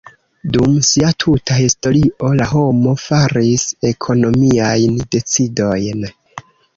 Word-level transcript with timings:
Dum 0.53 0.71
sia 0.85 1.09
tuta 1.23 1.57
historio 1.59 2.29
la 2.39 2.47
homo 2.53 2.93
faris 3.01 3.65
ekonomiajn 3.91 4.97
decidojn. 5.17 6.03